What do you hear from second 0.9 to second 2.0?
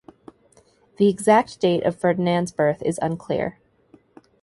The exact date of